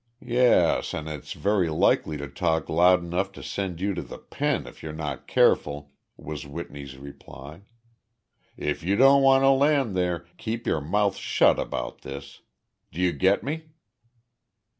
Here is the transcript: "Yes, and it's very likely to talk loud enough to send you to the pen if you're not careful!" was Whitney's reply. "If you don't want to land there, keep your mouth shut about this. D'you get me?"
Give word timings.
"Yes, 0.25 0.95
and 0.95 1.07
it's 1.07 1.33
very 1.33 1.69
likely 1.69 2.17
to 2.17 2.27
talk 2.27 2.69
loud 2.69 3.03
enough 3.03 3.31
to 3.33 3.43
send 3.43 3.79
you 3.79 3.93
to 3.93 4.01
the 4.01 4.17
pen 4.17 4.65
if 4.65 4.81
you're 4.81 4.91
not 4.95 5.27
careful!" 5.27 5.91
was 6.17 6.47
Whitney's 6.47 6.97
reply. 6.97 7.61
"If 8.57 8.81
you 8.81 8.95
don't 8.95 9.21
want 9.21 9.43
to 9.43 9.51
land 9.51 9.95
there, 9.95 10.25
keep 10.39 10.65
your 10.65 10.81
mouth 10.81 11.17
shut 11.17 11.59
about 11.59 12.01
this. 12.01 12.41
D'you 12.91 13.11
get 13.13 13.43
me?" 13.43 13.73